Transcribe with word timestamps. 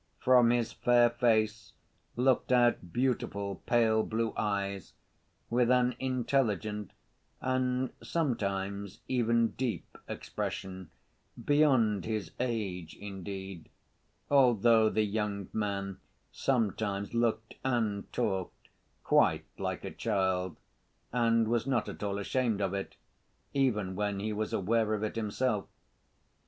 From 0.17 0.49
his 0.49 0.73
fair 0.73 1.11
face 1.11 1.73
looked 2.15 2.51
out 2.51 2.91
beautiful 2.91 3.57
pale 3.67 4.01
blue 4.01 4.33
eyes, 4.35 4.93
with 5.47 5.69
an 5.69 5.93
intelligent 5.99 6.89
and 7.39 7.91
sometimes 8.01 9.01
even 9.07 9.49
deep 9.49 9.99
expression, 10.07 10.89
beyond 11.45 12.05
his 12.05 12.31
age 12.39 12.95
indeed, 12.95 13.69
although 14.27 14.89
the 14.89 15.03
young 15.05 15.49
man 15.53 15.99
sometimes 16.31 17.13
looked 17.13 17.53
and 17.63 18.11
talked 18.11 18.69
quite 19.03 19.45
like 19.59 19.83
a 19.83 19.91
child, 19.91 20.57
and 21.13 21.47
was 21.47 21.67
not 21.67 21.87
at 21.87 22.01
all 22.01 22.17
ashamed 22.17 22.59
of 22.59 22.73
it, 22.73 22.95
even 23.53 23.95
when 23.95 24.19
he 24.19 24.33
was 24.33 24.51
aware 24.51 24.95
of 24.95 25.03
it 25.03 25.15
himself. 25.15 25.67